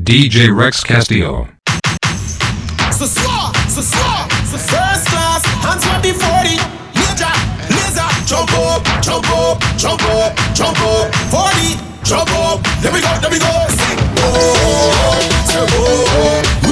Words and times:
DJ 0.00 0.48
Rex 0.56 0.82
Castillo. 0.82 1.48
So 2.92 3.04
slow, 3.04 3.52
so 3.68 3.82
slow, 3.82 4.26
so 4.48 4.56
first 4.56 5.06
class, 5.06 5.44
hands 5.60 5.84
on 5.86 6.00
the 6.00 6.12
40. 6.16 6.56
Laser, 7.68 8.08
jump 8.26 8.50
up, 8.56 8.82
jump 9.02 9.28
up, 9.30 9.60
jump 9.76 10.02
up, 10.08 10.34
jump 10.54 10.80
up. 10.80 11.14
40, 11.28 11.76
jump 12.04 12.30
up. 12.32 12.64
There 12.80 12.90
we 12.90 13.00
go, 13.02 13.12
there 13.20 13.30
we 13.30 13.38
go. 13.38 13.52
Oh, 14.24 14.48
oh, 15.44 16.42
we 16.64 16.71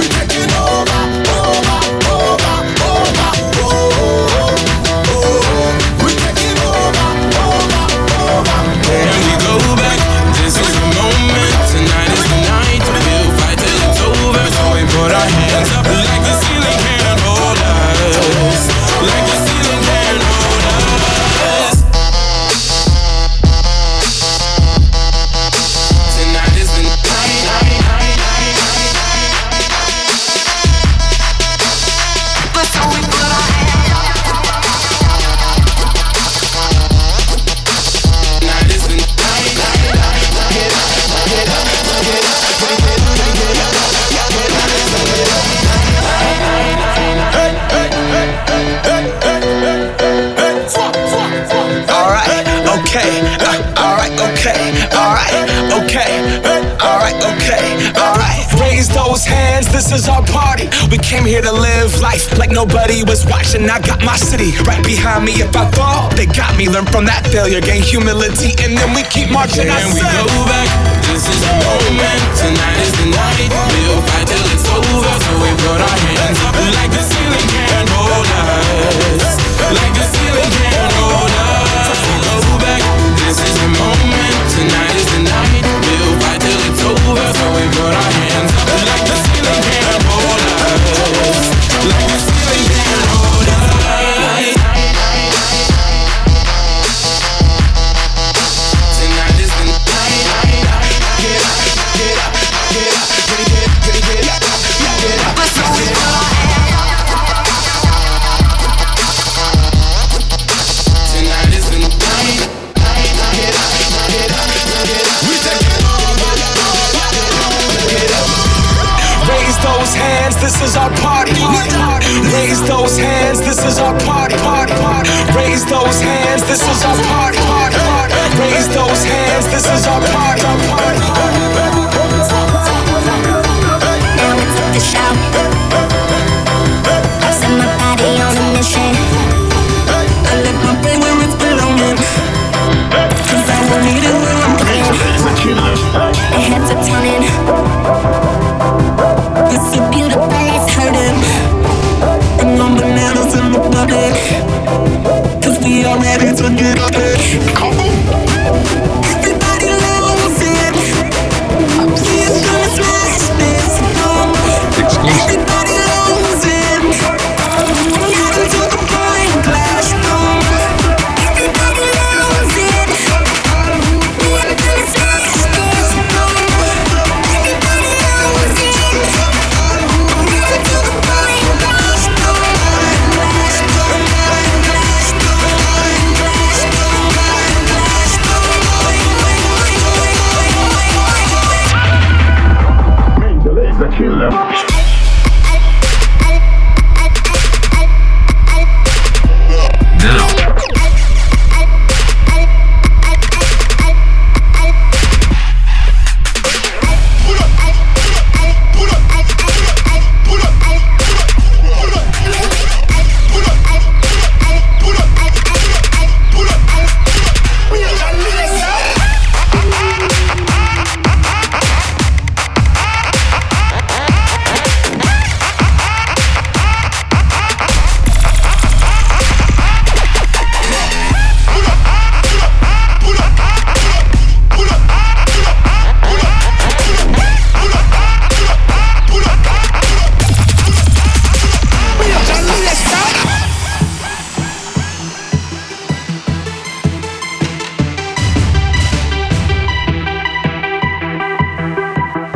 hands, 59.61 59.73
this 59.73 59.91
is 59.91 60.07
our 60.09 60.23
party. 60.25 60.69
We 60.89 60.97
came 60.97 61.25
here 61.25 61.41
to 61.41 61.51
live 61.51 61.99
life 62.01 62.37
like 62.37 62.51
nobody 62.51 63.03
was 63.03 63.25
watching. 63.25 63.69
I 63.69 63.79
got 63.79 64.03
my 64.03 64.15
city 64.15 64.51
right 64.65 64.83
behind 64.83 65.25
me. 65.25 65.33
If 65.41 65.55
I 65.55 65.69
fall, 65.71 66.09
they 66.15 66.25
got 66.25 66.57
me. 66.57 66.67
Learn 66.67 66.85
from 66.85 67.05
that 67.05 67.27
failure, 67.27 67.61
gain 67.61 67.81
humility, 67.81 68.53
and 68.63 68.77
then 68.77 68.93
we 68.93 69.03
keep 69.03 69.29
marching. 69.31 69.69
I 69.69 69.85
we 69.93 70.01
go 70.01 70.25
back? 70.49 70.69
This 71.09 71.27
is 71.27 71.39
the 71.41 71.53
moment. 71.61 72.21
Tonight 72.37 72.79
is 72.81 72.93
the 72.97 73.07
night. 73.11 73.49
We'll 73.51 74.01
fight 74.09 74.27
till 74.27 74.45
it's 74.53 74.67
over. 74.69 75.13
So 75.21 75.31
we 75.41 75.49
put 75.61 75.79
our 75.81 75.97
hands 76.17 76.39
up 76.47 76.55
like 76.55 76.91
the 76.91 77.03
ceiling 77.03 77.47
can't 77.51 77.89
hold 77.89 78.27
us. 78.41 79.35
Like 79.61 79.93
the 79.93 80.05
ceiling 80.09 80.51
can't 80.51 80.90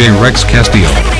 DJ 0.00 0.18
Rex 0.18 0.44
Castillo. 0.44 1.19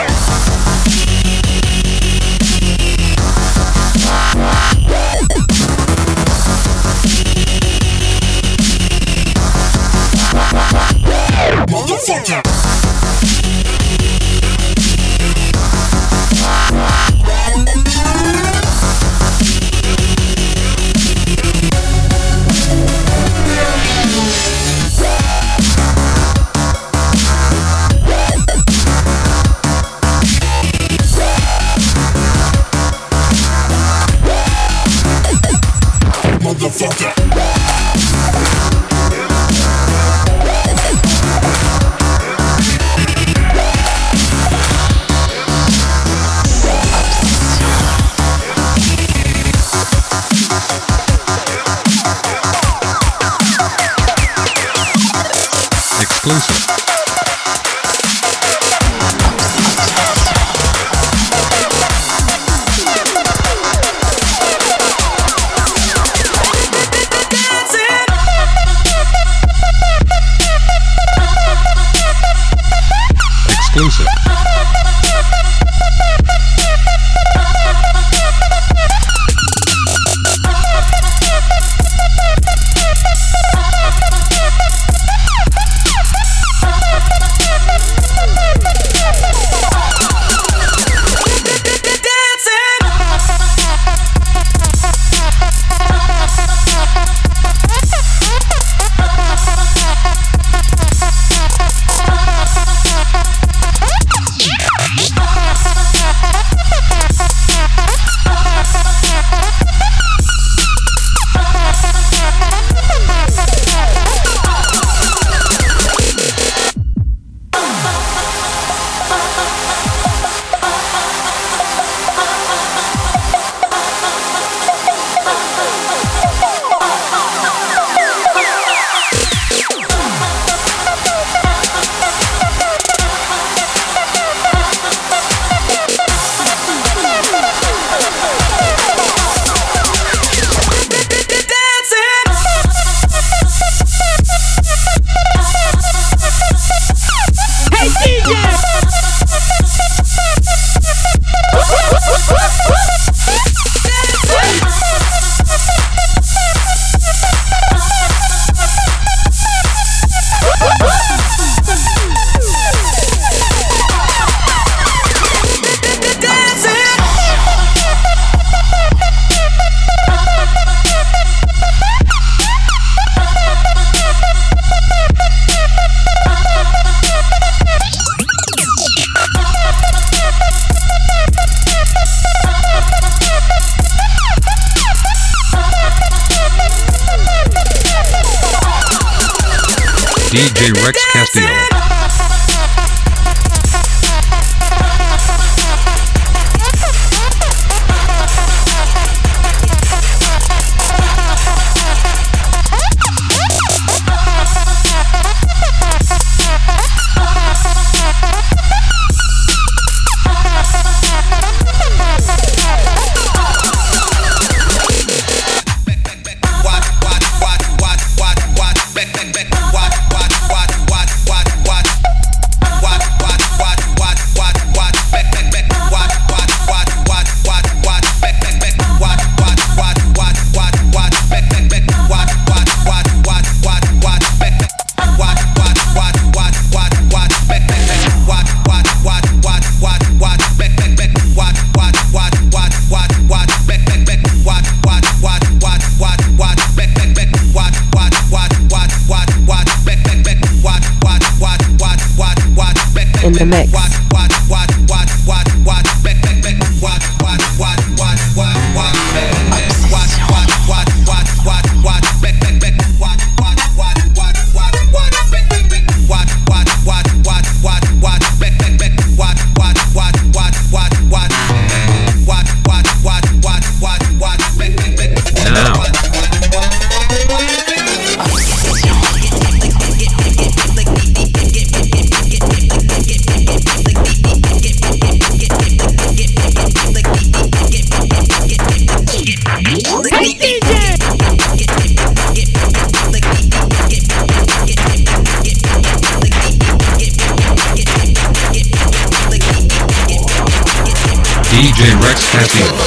DJ 302.41 302.81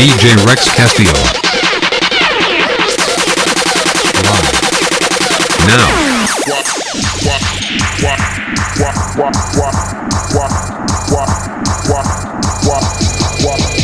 DJ 0.00 0.34
Rex 0.46 0.74
Castillo. 0.74 1.12
Live. 4.24 4.50
Now, 5.66 5.88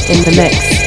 in 0.09 0.25
the 0.25 0.33
mix. 0.35 0.86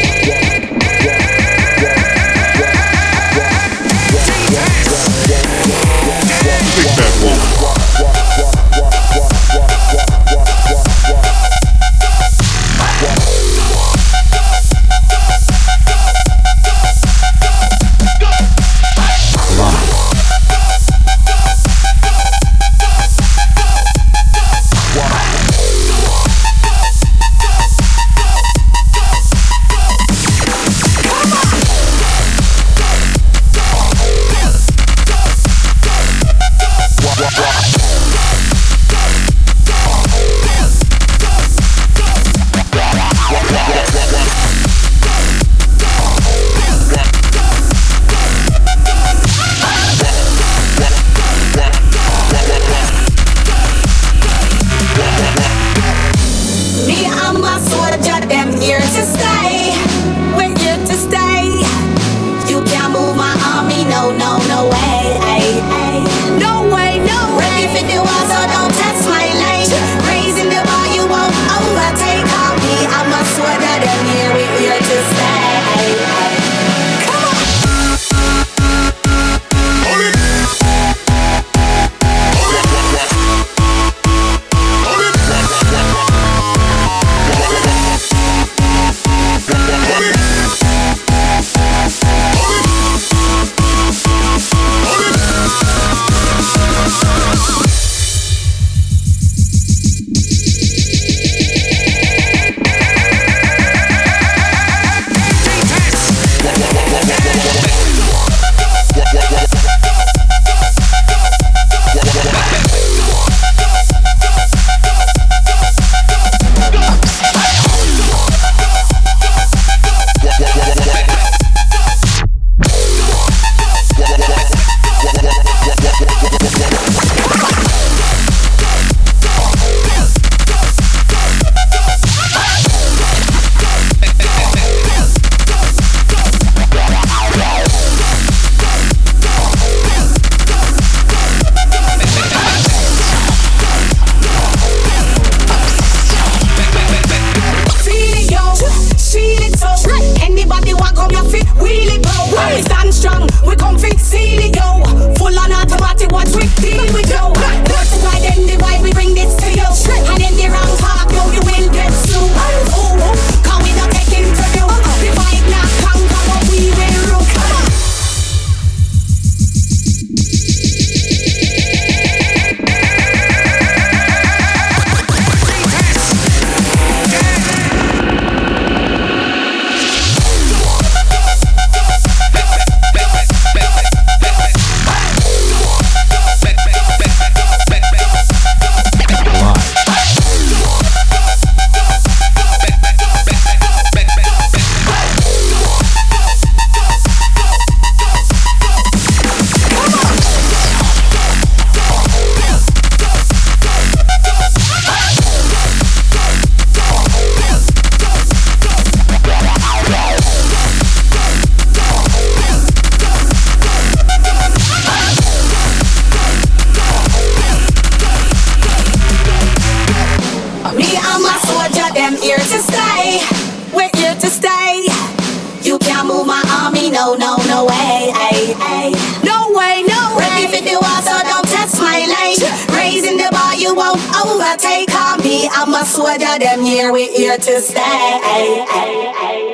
Soldier, 236.20 236.40
them 236.40 236.64
here, 236.64 236.92
we're 236.92 237.12
here 237.12 237.38
to 237.38 237.62
stay. 237.62 237.80
Ay, 237.82 238.66
ay, 238.70 239.14
ay. 239.16 239.49